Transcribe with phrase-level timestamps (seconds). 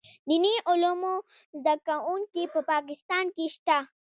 [0.29, 1.15] دیني علومو
[1.63, 3.77] زده کوونکي په پاکستان کې شته.